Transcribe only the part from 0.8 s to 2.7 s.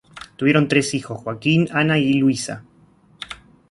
hijos, Joaquín, Ana y Luisa.